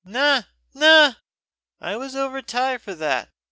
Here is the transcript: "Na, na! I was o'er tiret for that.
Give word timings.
"Na, 0.03 0.41
na! 0.73 1.13
I 1.79 1.95
was 1.95 2.15
o'er 2.15 2.41
tiret 2.41 2.81
for 2.81 2.95
that. 2.95 3.29